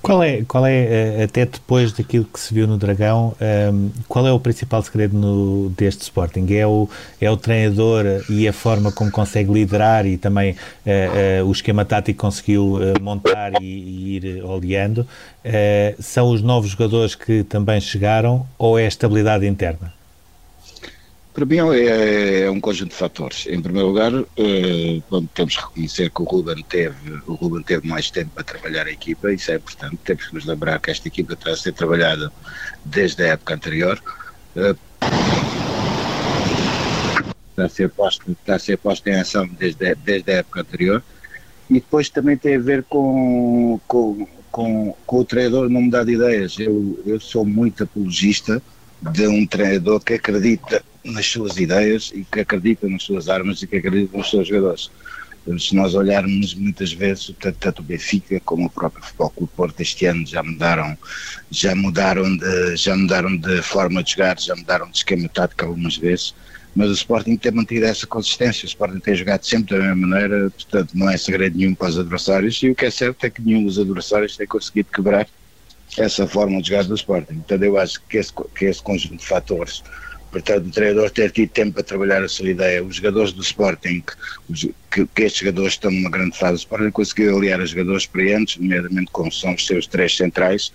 [0.02, 3.90] Qual é, qual é, eh, até depois daquilo que se viu no Dragão, um, ehm,
[4.08, 6.46] qual é o principal segredo no, deste Sporting?
[6.54, 6.90] É o,
[7.20, 11.86] é o treinador e a forma como consegue liderar e também uh, uh, o esquema
[11.86, 15.08] tático que conseguiu uh, montar e, e, ir oleando?
[16.00, 20.01] são os novos jogadores que também chegaram ou é a estabilidade interna?
[21.34, 23.48] Para mim é, é, um conjunto de fatores.
[23.48, 25.02] Em primeiro lugar, eh,
[25.34, 28.92] temos que reconhecer que o Ruben, teve, o Ruben teve mais tempo para trabalhar a
[28.92, 29.98] equipa, isso é importante.
[30.04, 32.32] Temos que nos lembrar que esta equipa está a ser trabalhada
[32.84, 34.04] desde a época anterior.
[34.58, 34.76] Eh,
[37.52, 41.02] está a ser posta, está a ser posta em ação desde, desde a época anterior.
[41.70, 46.12] E depois também tem a ver com, com, com, com o treinador não mudar de
[46.12, 46.60] ideias.
[46.60, 48.62] Eu, eu sou muito apologista
[49.02, 53.68] de um treinador que acredita nas suas ideias e que acredita nas suas armas e
[53.68, 54.92] que acredita nos seus jogadores.
[55.58, 60.06] Se nós olharmos muitas vezes, tanto o Benfica como o próprio Futebol Clube Porto este
[60.06, 60.96] ano já mudaram,
[61.50, 65.98] já mudaram de, já mudaram de forma de jogar, já mudaram de esquema tático algumas
[65.98, 66.36] vezes,
[66.76, 70.52] mas o Sporting tem mantido essa consistência, o Sporting tem jogado sempre da mesma maneira,
[70.52, 73.42] portanto não é segredo nenhum para os adversários, e o que é certo é que
[73.42, 75.28] nenhum dos adversários tem conseguido quebrar
[75.98, 77.36] essa forma de jogar do Sporting.
[77.36, 79.84] Portanto, eu acho que esse, que esse conjunto de fatores,
[80.32, 84.04] portanto, o treinador ter tido tempo para trabalhar a sua ideia, os jogadores do Sporting,
[84.50, 88.04] os, que, que, estes jogadores estão numa grande fase, o Sporting conseguiu aliar a jogadores
[88.04, 90.72] experientes, nomeadamente como são os seus três centrais,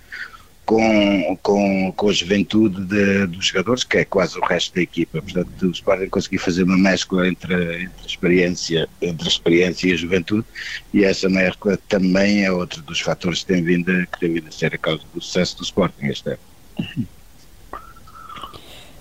[0.67, 5.23] com, com, com a juventude de, dos jogadores, que é quase o resto da equipa.
[5.23, 9.93] Portanto, o Sporting conseguiu fazer uma mescla entre, entre, a experiência, entre a experiência e
[9.93, 10.45] a juventude,
[10.93, 14.53] e essa mescla também é outro dos fatores que tem vindo, que tem vindo a
[14.53, 16.39] ser a causa do sucesso do Sporting este ano.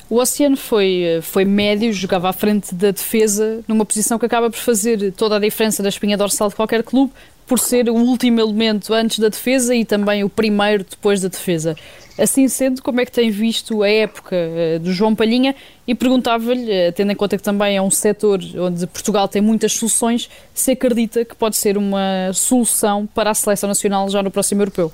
[0.08, 4.60] O Oceano foi, foi médio, jogava à frente da defesa, numa posição que acaba por
[4.60, 7.12] fazer toda a diferença da espinha dorsal de qualquer clube,
[7.48, 11.76] por ser o último elemento antes da defesa e também o primeiro depois da defesa.
[12.18, 15.54] Assim sendo, como é que tem visto a época uh, do João Palhinha?
[15.86, 19.74] E perguntava-lhe, uh, tendo em conta que também é um setor onde Portugal tem muitas
[19.74, 24.62] soluções, se acredita que pode ser uma solução para a seleção nacional já no próximo
[24.62, 24.94] europeu?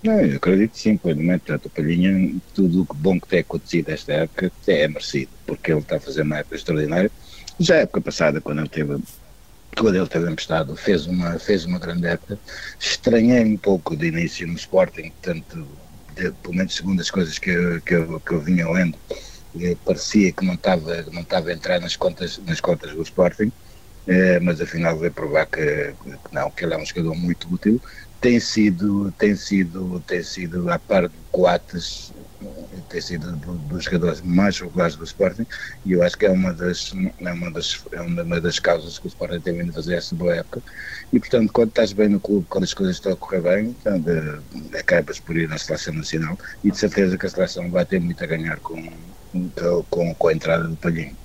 [0.00, 1.50] Não, eu acredito sim, plenamente.
[1.50, 5.96] O Palhinha, tudo o bom que tem acontecido esta época é merecido, porque ele está
[5.96, 7.10] a fazer uma época extraordinária.
[7.58, 8.96] Já a época passada, quando ele teve
[9.76, 12.38] quando ele teve emprestado, fez uma, fez uma grande época.
[12.78, 15.66] Estranhei um pouco de início no Sporting, tanto,
[16.14, 18.98] de, pelo menos segundo as coisas que eu, que eu, que eu vinha lendo,
[19.84, 23.52] parecia que não estava, não estava a entrar nas contas, nas contas do Sporting,
[24.08, 25.60] eh, mas afinal veio provar que,
[26.02, 27.80] que, não, que ele é um jogador muito útil.
[28.20, 32.12] Tem sido, tem sido, tem sido a par de Coates,
[32.88, 35.46] tem sido dos jogadores mais regulares do Sporting
[35.84, 36.90] e eu acho que é uma das,
[37.20, 40.14] é uma das, é uma das causas que o Sporting tem vindo a fazer essa
[40.16, 40.62] boa época
[41.12, 44.08] e portanto quando estás bem no clube, quando as coisas estão a correr bem portanto,
[44.08, 48.00] eh, acabas por ir na seleção nacional e de certeza que a seleção vai ter
[48.00, 48.82] muito a ganhar com,
[49.90, 51.16] com, com a entrada do Palhinho.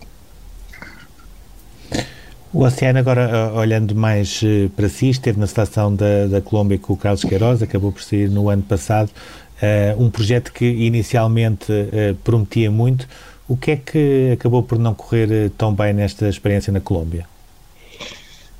[2.54, 6.94] O Oceano, agora olhando mais eh, para si, esteve na seleção da, da Colômbia com
[6.94, 9.10] o Carlos Queiroz, acabou por sair no ano passado.
[9.58, 13.08] Uh, um projeto que inicialmente uh, prometia muito.
[13.48, 17.28] O que é que acabou por não correr tão bem nesta experiência na Colômbia?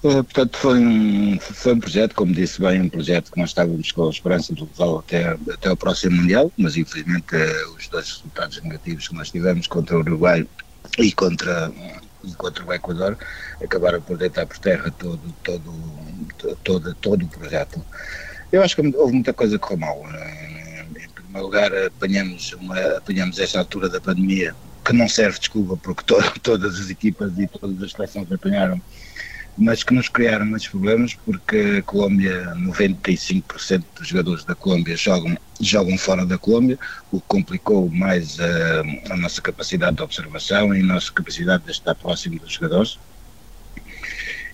[0.02, 4.08] portanto, foi um, foi um projeto, como disse bem, um projeto que nós estávamos com
[4.08, 7.36] a esperança de levá-lo até, até o próximo Mundial, mas infelizmente
[7.78, 10.46] os dois resultados negativos que nós tivemos contra o Uruguai
[11.00, 11.72] e contra,
[12.24, 13.18] e contra o Equador
[13.64, 15.74] acabaram por deitar por terra todo, todo,
[16.64, 17.84] todo, todo o projeto.
[18.52, 20.04] Eu acho que houve muita coisa que correu mal
[21.34, 24.56] primeiro lugar, apanhamos, uma, apanhamos esta altura da pandemia,
[24.86, 28.80] que não serve desculpa, porque to, todas as equipas e todas as seleções apanharam,
[29.58, 35.38] mas que nos criaram muitos problemas, porque a Colômbia, 95% dos jogadores da Colômbia jogam,
[35.60, 36.78] jogam fora da Colômbia,
[37.12, 41.72] o que complicou mais a, a nossa capacidade de observação e a nossa capacidade de
[41.72, 42.98] estar próximo dos jogadores.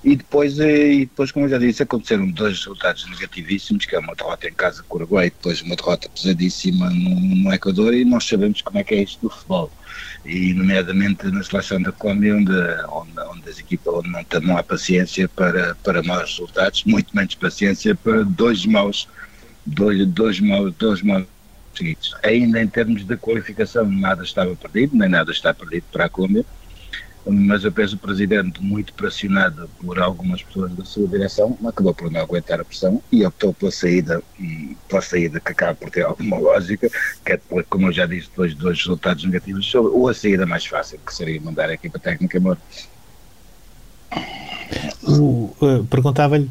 [0.03, 3.99] E depois, eh, e depois, como eu já disse, aconteceram dois resultados negativíssimos, que é
[3.99, 7.93] uma derrota em casa com o Uruguai e depois uma derrota pesadíssima no, no Equador,
[7.93, 9.69] e nós sabemos como é que é isto do futebol.
[10.25, 12.51] E nomeadamente na seleção da Colômbia, onde,
[12.89, 17.35] onde, onde as equipas onde não, não há paciência para, para maus resultados, muito menos
[17.35, 19.07] paciência para dois maus,
[19.65, 21.25] dois, dois maus, dois maus
[21.75, 22.15] seguidos.
[22.23, 26.45] Ainda em termos de qualificação, nada estava perdido, nem nada está perdido para a Colômbia
[27.31, 32.11] mas eu penso o Presidente, muito pressionado por algumas pessoas da sua direção, acabou por
[32.11, 34.21] não aguentar a pressão e optou pela saída,
[34.87, 36.89] pela saída que acaba por ter alguma lógica,
[37.25, 37.39] que é,
[37.69, 41.13] como eu já disse, depois de dois resultados negativos, ou a saída mais fácil, que
[41.13, 42.59] seria mandar a equipa técnica embora.
[45.03, 46.49] Uh, Perguntava-lhe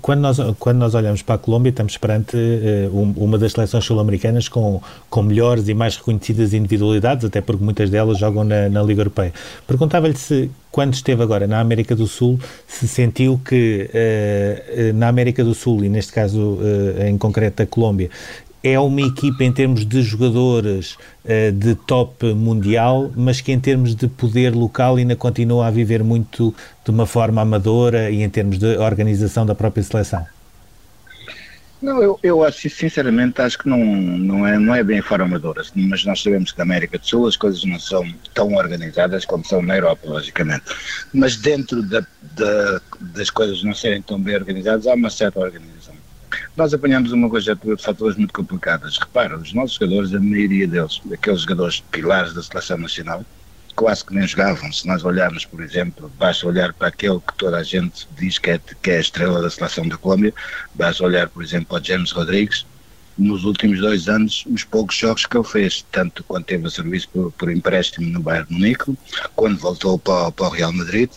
[0.00, 4.48] quando nós, quando nós olhamos para a Colômbia, estamos perante uh, uma das seleções sul-americanas
[4.48, 9.02] com, com melhores e mais reconhecidas individualidades, até porque muitas delas jogam na, na Liga
[9.02, 9.32] Europeia.
[9.66, 15.44] Perguntava-lhe se, quando esteve agora na América do Sul, se sentiu que uh, na América
[15.44, 18.10] do Sul, e neste caso uh, em concreto a Colômbia,
[18.62, 23.94] é uma equipa em termos de jogadores uh, de top mundial, mas que em termos
[23.94, 28.58] de poder local ainda continua a viver muito de uma forma amadora e em termos
[28.58, 30.26] de organização da própria seleção?
[31.80, 35.62] Não, eu, eu acho, sinceramente, acho que não, não, é, não é bem forma amadora,
[35.74, 39.42] mas nós sabemos que na América do Sul as coisas não são tão organizadas como
[39.46, 40.64] são na Europa, logicamente.
[41.14, 42.04] Mas dentro da,
[42.36, 45.79] da, das coisas não serem tão bem organizadas, há uma certa organização
[46.60, 48.98] nós apanhamos uma coisa de fatores muito complicadas.
[48.98, 53.24] Repara, os nossos jogadores, a maioria deles, aqueles jogadores pilares da seleção nacional,
[53.74, 54.70] quase que nem jogavam.
[54.70, 58.50] Se nós olharmos, por exemplo, basta olhar para aquele que toda a gente diz que
[58.50, 60.34] é, que é a estrela da seleção da Colômbia,
[60.74, 62.66] basta olhar, por exemplo, ao James Rodrigues,
[63.16, 67.08] nos últimos dois anos, os poucos jogos que ele fez, tanto quando teve a serviço
[67.08, 68.98] por, por empréstimo no Bayern Munique,
[69.34, 71.08] quando voltou para, para o Real Madrid,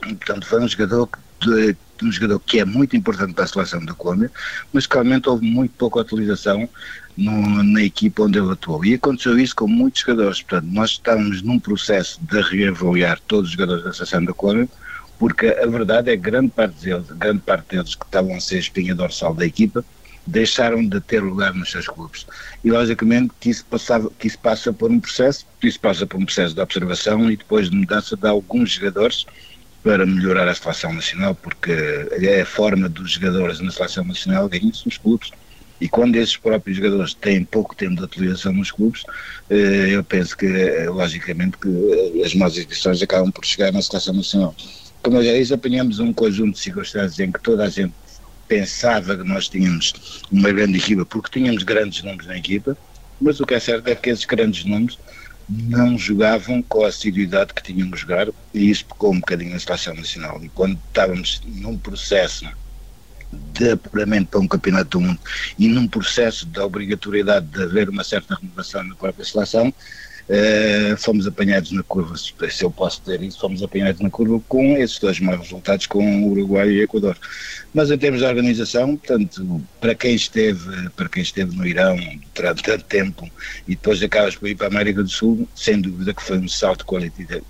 [0.00, 3.84] portanto foi um jogador que de, um jogador que é muito importante para a seleção
[3.84, 4.30] da Colômbia,
[4.72, 6.68] mas que realmente houve muito pouca utilização
[7.16, 8.84] no, na equipa onde ele atuou.
[8.84, 10.42] E aconteceu isso com muitos jogadores.
[10.42, 14.68] Portanto, nós estamos num processo de reavaliar todos os jogadores da seleção da Colômbia,
[15.18, 18.58] porque a verdade é que grande parte deles, grande parte deles que estavam a ser
[18.58, 19.84] espinha dorsal da equipa,
[20.26, 22.26] deixaram de ter lugar nos seus clubes.
[22.64, 26.24] E logicamente que isso, passava, que isso passa por um processo, isso passa por um
[26.24, 29.26] processo de observação e depois de mudança de alguns jogadores
[29.82, 34.86] para melhorar a seleção nacional, porque é a forma dos jogadores na seleção nacional ganham-se
[34.86, 35.30] nos clubes.
[35.80, 39.02] E quando esses próprios jogadores têm pouco tempo de utilização nos clubes,
[39.50, 44.14] eh, eu penso que, eh, logicamente, que as más edições acabam por chegar na seleção
[44.14, 44.54] nacional.
[45.02, 47.92] Como eu já disse, apanhamos um conjunto de circunstâncias em que toda a gente
[48.46, 52.78] pensava que nós tínhamos uma grande equipa, porque tínhamos grandes nomes na equipa,
[53.20, 54.96] mas o que é certo é que esses grandes nomes
[55.52, 59.58] não jogavam com a assiduidade que tinham que jogar e isso pecou um bocadinho na
[59.58, 60.42] seleção nacional.
[60.42, 62.48] E quando estávamos num processo
[63.52, 65.20] de apuramento para um campeonato do mundo
[65.58, 69.72] e num processo de obrigatoriedade de haver uma certa renovação na própria seleção,
[70.28, 72.32] Uh, fomos apanhados na curva, se
[72.62, 76.30] eu posso dizer isso, fomos apanhados na curva com esses dois maus resultados com o
[76.30, 77.16] Uruguai e o Equador.
[77.74, 81.98] Mas em termos de organização, portanto, para quem esteve, para quem esteve no Irão
[82.34, 83.28] durante tanto tempo
[83.66, 86.48] e depois acabas por ir para a América do Sul, sem dúvida que foi um
[86.48, 86.86] salto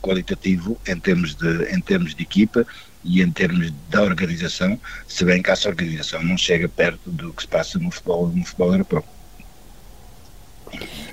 [0.00, 2.66] qualitativo em termos de, em termos de equipa
[3.04, 7.42] e em termos da organização, se bem que essa organização não chega perto do que
[7.42, 9.04] se passa no futebol, no futebol europeu.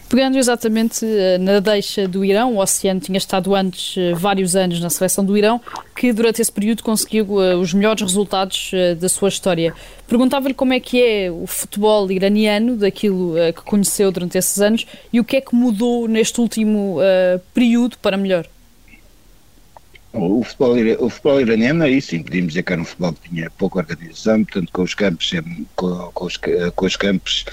[0.09, 4.79] Pegando exatamente eh, na deixa do Irão, o Oceano tinha estado antes eh, vários anos
[4.79, 5.61] na seleção do Irão,
[5.95, 9.71] que durante esse período conseguiu eh, os melhores resultados da sua história.
[10.07, 15.19] Perguntava-lhe como é que é o futebol iraniano, daquilo que conheceu durante esses anos, e
[15.19, 16.97] o que é que mudou neste último
[17.53, 18.47] período para melhor.
[20.11, 23.49] O futebol, o futebol iraniano aí sim, podíamos dizer que era um futebol que tinha
[23.51, 25.31] pouca organização, portanto com os campos,
[25.75, 26.37] com, com, os,
[26.75, 27.45] com os campos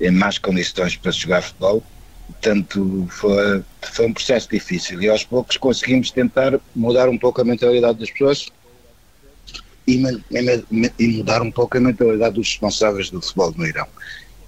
[0.00, 1.82] em más condições para jogar futebol,
[2.26, 7.44] portanto foi, foi um processo difícil e aos poucos conseguimos tentar mudar um pouco a
[7.44, 8.48] mentalidade das pessoas
[9.86, 10.02] e,
[10.98, 13.86] e mudar um pouco a mentalidade dos responsáveis do futebol no Irão.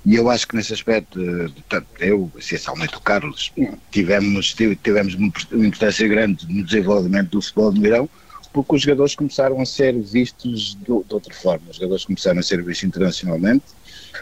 [0.05, 1.21] E eu acho que nesse aspecto,
[1.69, 3.53] tanto eu, essencialmente o Carlos,
[3.91, 8.11] tivemos, tivemos uma importância grande no desenvolvimento do futebol no Irão,
[8.53, 11.71] porque os jogadores começaram a ser vistos de, de outra forma.
[11.71, 13.65] Os jogadores começaram a ser vistos internacionalmente.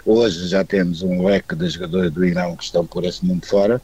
[0.05, 3.81] Hoje já temos um leque de jogadores do Irão que estão por esse mundo fora,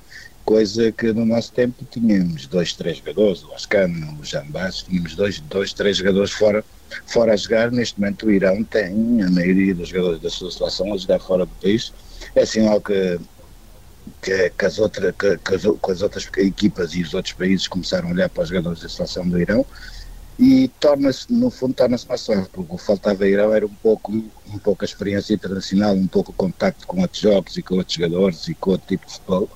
[0.46, 5.40] coisa que no nosso tempo tínhamos dois, três jogadores, o Ascan, o Jambas, tínhamos dois,
[5.40, 6.64] dois, três jogadores fora
[7.06, 7.72] fora a jogar.
[7.72, 11.44] Neste momento o Irão tem a maioria dos jogadores da sua seleção a jogar fora
[11.44, 11.92] do país.
[12.34, 13.18] É sinal que,
[14.22, 17.66] que, que, as, outra, que, que, as, que as outras equipas e os outros países
[17.66, 19.66] começaram a olhar para os jogadores da seleção do Irão
[20.38, 23.74] e torna-se, no fundo, torna-se mais fácil, porque o que faltava a Irão era um
[23.82, 27.76] pouco, um pouco a experiência internacional, um pouco o contacto com outros jogos e com
[27.76, 29.50] outros jogadores e com outro tipo de futebol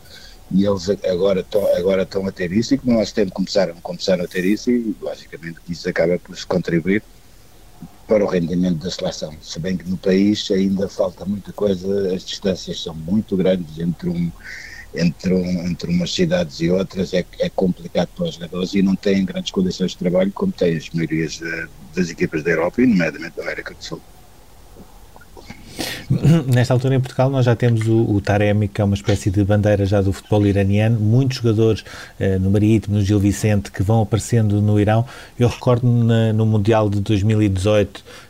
[0.50, 4.24] e eles agora estão, agora estão a ter isso e no nosso tempo começaram, começaram
[4.24, 7.02] a ter isso e logicamente isso acaba por se contribuir
[8.06, 9.32] para o rendimento da seleção.
[9.40, 14.08] Se bem que no país ainda falta muita coisa, as distâncias são muito grandes entre,
[14.08, 14.32] um,
[14.92, 18.96] entre, um, entre umas cidades e outras, é, é complicado para os jogadores e não
[18.96, 21.40] têm grandes condições de trabalho como têm as maiorias
[21.94, 24.00] das equipas da Europa e, nomeadamente, da América do Sul.
[26.52, 29.44] Nesta altura em Portugal nós já temos o, o, Taremi, que é uma espécie de
[29.44, 31.84] bandeira já do futebol iraniano, muitos jogadores
[32.18, 35.04] eh, no Marítimo, no Gil Vicente, que vão aparecendo no Irão.
[35.38, 38.02] Eu recordo no Mundial de 2018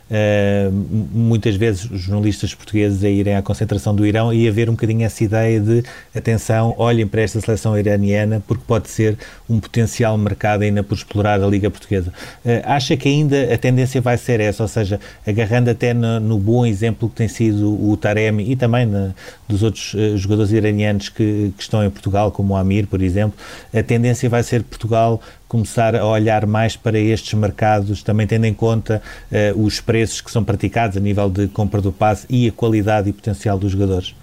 [1.13, 5.23] muitas vezes jornalistas portugueses a irem à concentração do Irão e haver um bocadinho essa
[5.23, 9.17] ideia de atenção, olhem para esta seleção iraniana porque pode ser
[9.49, 12.11] um potencial mercado ainda por explorar a Liga Portuguesa.
[12.43, 16.37] Uh, acha que ainda a tendência vai ser essa, ou seja, agarrando até no, no
[16.37, 19.13] bom exemplo que tem sido o Taremi e também na,
[19.47, 23.37] dos outros uh, jogadores iranianos que, que, estão em Portugal, como o Amir, por exemplo,
[23.73, 25.21] a tendência vai ser Portugal
[25.51, 30.31] começar a olhar mais para estes mercados, também tendo em conta uh, os preços que
[30.31, 34.15] são praticados a nível de compra do passe e a qualidade e potencial dos jogadores?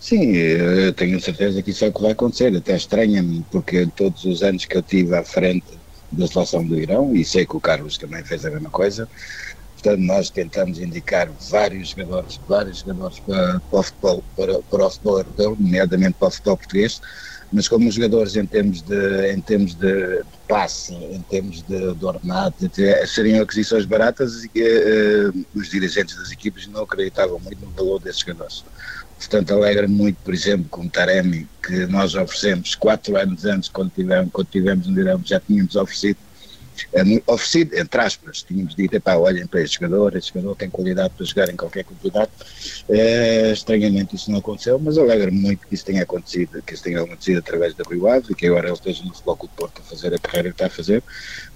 [0.00, 2.54] Sim, eu tenho certeza que isso é o que vai acontecer.
[2.56, 5.66] Até estranha-me, porque todos os anos que eu tive à frente
[6.10, 9.08] da seleção do Irão, e sei que o Carlos também fez a mesma coisa,
[9.74, 14.90] portanto nós tentamos indicar vários jogadores, vários jogadores para, para o futebol, para, para o
[14.90, 17.00] futebol europeu, nomeadamente para o futebol português,
[17.52, 22.04] mas como os jogadores em termos de, em termos de passe, em termos de, de
[22.04, 22.54] ordenado,
[23.06, 28.20] seriam aquisições baratas e uh, os dirigentes das equipes não acreditavam muito no valor desses
[28.20, 28.64] jogadores.
[29.18, 33.90] Portanto, alegra-me muito, por exemplo, com o Taremi, que nós oferecemos quatro anos antes, quando
[33.90, 36.18] tivemos, quando tivemos no Irão, já tínhamos oferecido
[37.26, 41.26] oferecido, entre aspas, tínhamos dito, pá, olhem para este jogador, este jogador tem qualidade para
[41.26, 42.32] jogar em qualquer campeonato.
[42.88, 47.00] É, estranhamente isso não aconteceu, mas alegra-me muito que isso tenha acontecido, que isso tenha
[47.00, 49.84] acontecido através da Rio Ave e que agora ele esteja no Futebol Clube Porto a
[49.84, 51.02] fazer a carreira que está a fazer.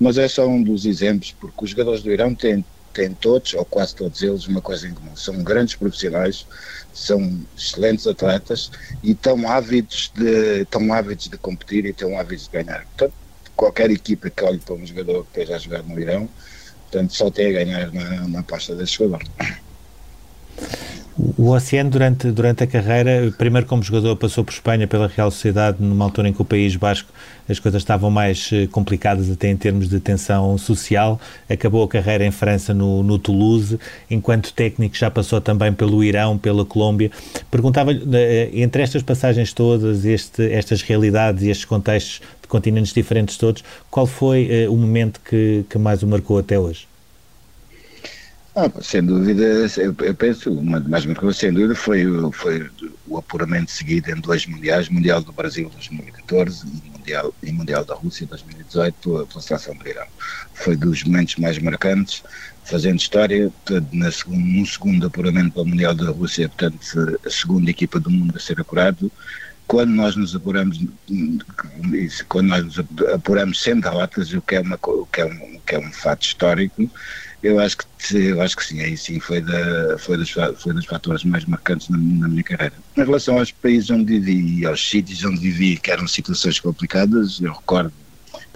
[0.01, 3.65] Mas é só um dos exemplos, porque os jogadores do Irão têm têm todos, ou
[3.65, 5.17] quase todos eles, uma coisa em comum.
[5.17, 6.47] São grandes profissionais,
[6.93, 8.71] são excelentes atletas
[9.03, 12.85] e estão ávidos de, estão ávidos de competir e estão ávidos de ganhar.
[12.85, 13.15] Portanto,
[13.57, 16.29] qualquer equipa que olhe para um jogador que esteja a jogar no Irão,
[16.91, 19.23] portanto, só tem a ganhar na, na aposta desse jogador.
[21.37, 25.77] O Oceano, durante, durante a carreira, primeiro como jogador, passou por Espanha pela Real Sociedade,
[25.81, 27.11] numa altura em que o País Basco
[27.49, 31.21] as coisas estavam mais eh, complicadas, até em termos de tensão social.
[31.51, 33.79] Acabou a carreira em França, no, no Toulouse.
[34.11, 37.11] Enquanto técnico, já passou também pelo Irão, pela Colômbia.
[37.51, 42.23] Perguntava-lhe, eh, entre estas passagens todas, este, estas realidades e estes contextos
[42.53, 46.87] continentes diferentes todos, qual foi uh, o momento que, que mais o marcou até hoje?
[48.55, 49.43] Ah, sem dúvida,
[49.79, 52.71] eu, penso, mais marcou, sem dúvida, foi, foi
[53.09, 57.95] o apuramento seguido em dois mundiais, Mundial do Brasil 2014 e Mundial, e mundial da
[57.95, 60.07] Rússia 2018 pela, pela seleção do Irão.
[60.53, 62.23] Foi dos momentos mais marcantes,
[62.65, 63.51] fazendo história,
[63.91, 66.77] na segundo, no segundo apuramento para o Mundial da Rússia, portanto,
[67.25, 69.11] a segunda equipa do mundo a ser apurado,
[69.67, 70.79] quando nós nos apuramos,
[72.29, 72.79] quando nós nos
[73.15, 75.93] apuramos sem derrotas, o que é, uma, o que é, um, o que é um
[75.93, 76.91] fato histórico,
[77.43, 77.85] eu acho que
[78.15, 81.89] eu acho que sim, aí sim foi, da, foi, dos, foi dos fatores mais marcantes
[81.89, 82.75] na, na, minha carreira.
[82.97, 87.41] Em relação aos países onde vivi e aos sítios onde vivi, que eram situações complicadas,
[87.41, 87.93] eu recordo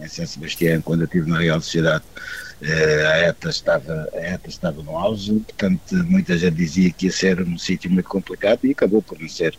[0.03, 2.05] em São Sebastião, quando eu estive na Real Sociedade,
[2.61, 7.13] eh, a ETA estava, a ETA estava no auge, portanto muita gente dizia que ia
[7.13, 9.57] ser um sítio muito complicado e acabou por não ser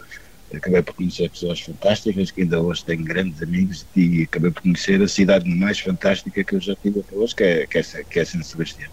[0.54, 5.02] acabei por conhecer pessoas fantásticas que ainda hoje tenho grandes amigos e acabei por conhecer
[5.02, 8.20] a cidade mais fantástica que eu já tive até hoje, que é, que é, que
[8.20, 8.90] é São Sebastião.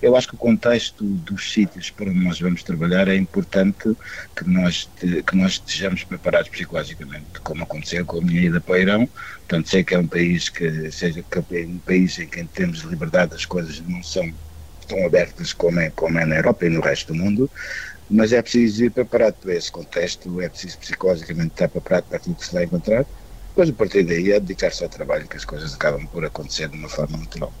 [0.00, 3.96] Eu acho que o contexto dos sítios para onde nós vamos trabalhar é importante
[4.36, 8.78] que nós, que nós estejamos preparados psicologicamente, como aconteceu com a minha ida para o
[8.78, 9.06] Irão.
[9.06, 12.46] Portanto, sei que é um país que seja que é um país em que em
[12.46, 14.32] termos de liberdade as coisas não são
[14.86, 17.50] tão abertas como é, como é na Europa e no resto do mundo,
[18.10, 22.34] mas é preciso ir preparado para esse contexto, é preciso psicologicamente estar preparado para aquilo
[22.34, 23.06] que se vai encontrar,
[23.48, 26.76] depois a partir daí é dedicar-se ao trabalho que as coisas acabam por acontecer de
[26.76, 27.52] uma forma natural.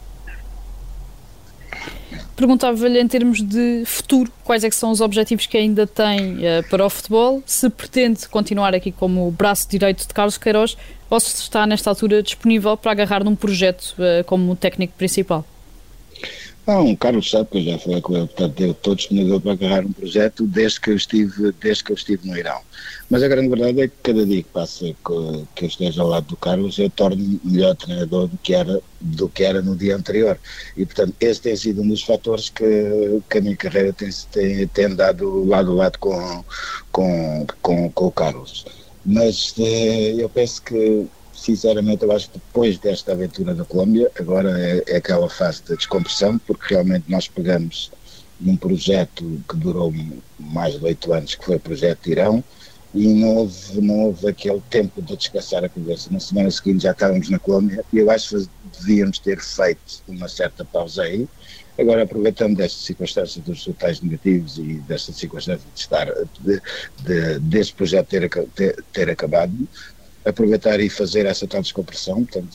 [2.34, 6.84] Perguntava-lhe em termos de futuro, quais é são os objetivos que ainda tem uh, para
[6.84, 10.76] o futebol, se pretende continuar aqui como braço direito de Carlos Queiroz
[11.10, 15.44] ou se está nesta altura disponível para agarrar num projeto uh, como técnico principal.
[16.64, 19.52] Não, o Carlos sabe que eu já falei com ele, portanto eu estou disponível para
[19.52, 22.60] agarrar um projeto desde que eu estive, desde que eu estive no Irão.
[23.10, 26.08] Mas a grande verdade é que cada dia que passa que, que eu esteja ao
[26.08, 29.96] lado do Carlos eu torno melhor treinador do que era, do que era no dia
[29.96, 30.38] anterior.
[30.76, 32.64] E portanto esse tem sido um dos fatores que,
[33.28, 36.44] que a minha carreira tem, tem, tem andado lado a lado com,
[36.92, 38.64] com, com, com o Carlos.
[39.04, 41.08] Mas eh, eu penso que
[41.42, 45.76] sinceramente, eu acho que depois desta aventura da Colômbia, agora é, é aquela fase de
[45.76, 47.90] descompressão, porque realmente nós pegamos
[48.40, 49.92] num projeto que durou
[50.38, 52.42] mais de oito anos, que foi o projeto Irão,
[52.94, 56.10] e não houve, não houve aquele tempo de descansar a cabeça.
[56.10, 58.48] Na semana seguinte já estávamos na Colômbia e eu acho que
[58.80, 61.26] devíamos ter feito uma certa pausa aí.
[61.78, 66.06] Agora, aproveitando desta circunstância dos resultados negativos e desta circunstância de estar,
[66.40, 69.52] de, de, projeto ter, ter, ter acabado,
[70.24, 72.48] aproveitar e fazer essa tal descompressão, portanto,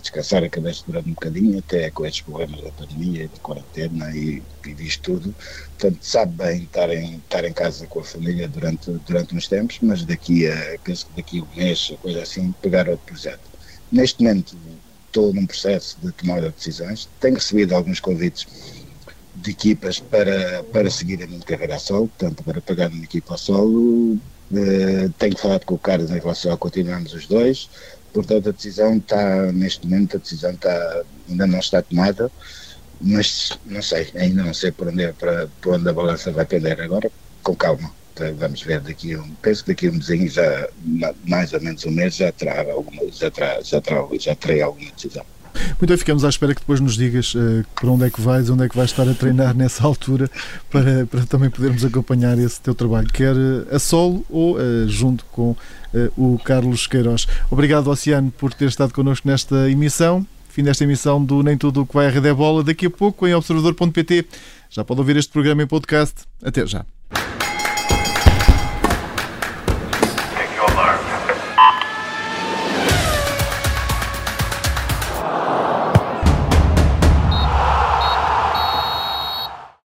[0.00, 4.42] descansar a cabeça durante um bocadinho, até com estes problemas da pandemia, da quarentena e,
[4.64, 5.34] e disto tudo.
[5.78, 9.78] Portanto, sabe bem estar em, estar em casa com a família durante, durante uns tempos,
[9.80, 13.40] mas daqui a, penso que daqui a um mês, coisa assim, pegar outro projeto.
[13.90, 14.56] Neste momento
[15.06, 18.46] estou num processo de tomada de decisões, tenho recebido alguns convites
[19.34, 23.34] de equipas para, para seguir a minha carreira a solo, portanto, para pegar uma equipa
[23.34, 24.18] a solo,
[24.50, 27.68] Uh, tenho falado com o Carlos em relação a continuarmos os dois,
[28.12, 32.30] portanto a decisão está, neste momento a decisão está, ainda não está tomada,
[33.00, 36.46] mas não sei, ainda não sei por onde, é, para, por onde a balança vai
[36.46, 37.10] pender agora,
[37.42, 37.92] com calma.
[38.12, 40.70] Então, vamos ver daqui um, penso que daqui a um mesinho já,
[41.26, 44.90] mais ou menos um mês, já terá alguma, já terá, já terá, já terei alguma
[44.92, 45.26] decisão.
[45.78, 48.48] Muito bem, ficamos à espera que depois nos digas uh, por onde é que vais,
[48.50, 50.30] onde é que vais estar a treinar nessa altura,
[50.70, 55.24] para, para também podermos acompanhar esse teu trabalho, quer uh, a solo ou uh, junto
[55.26, 55.56] com
[56.14, 57.26] o Carlos Queiroz.
[57.50, 60.26] Obrigado, Oceano, por ter estado connosco nesta emissão.
[60.50, 62.62] Fim desta emissão do Nem Tudo o que vai a Rede é Bola.
[62.62, 64.26] Daqui a pouco em observador.pt
[64.68, 66.14] já pode ouvir este programa em podcast.
[66.42, 66.84] Até já.